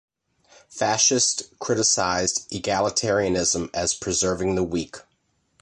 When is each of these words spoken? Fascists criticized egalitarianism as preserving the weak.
Fascists 0.67 1.43
criticized 1.59 2.49
egalitarianism 2.49 3.69
as 3.71 3.93
preserving 3.93 4.55
the 4.55 4.63
weak. 4.63 4.97